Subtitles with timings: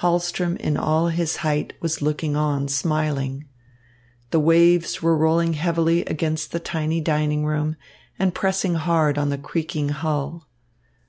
[0.00, 3.44] Hahlström in all his height was looking on, smiling.
[4.32, 7.76] The waves were rolling heavily against the tiny dining room
[8.18, 10.48] and pressing hard on the creaking hull.